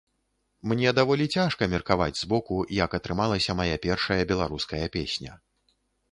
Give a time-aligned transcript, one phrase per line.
[0.69, 5.37] Мне даволі цяжка меркаваць збоку, як атрымалася мая першая беларуская песня.